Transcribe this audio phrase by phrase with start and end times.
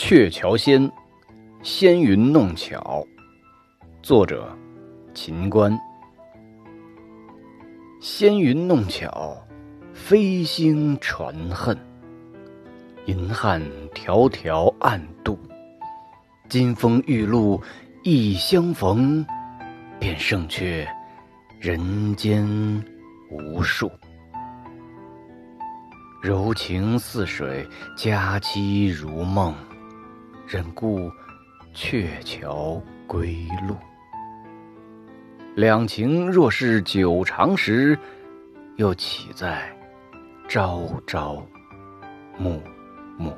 [0.00, 0.88] 鹊桥仙》，
[1.60, 3.04] 仙云弄巧。
[4.00, 4.56] 作者：
[5.12, 5.76] 秦观。
[8.00, 9.36] 仙云弄巧，
[9.92, 11.76] 飞星传恨。
[13.06, 13.60] 银汉
[13.92, 15.36] 迢迢暗度，
[16.48, 17.60] 金风玉露
[18.04, 19.26] 一相逢，
[19.98, 20.88] 便胜却
[21.58, 22.46] 人间
[23.32, 23.90] 无数。
[26.22, 29.52] 柔情似水，佳期如梦，
[30.48, 31.12] 忍顾
[31.74, 33.36] 鹊桥归
[33.68, 33.76] 路。
[35.54, 37.98] 两情若是久长时，
[38.76, 39.70] 又岂在
[40.48, 41.46] 朝朝
[42.38, 42.62] 暮
[43.18, 43.30] 暮。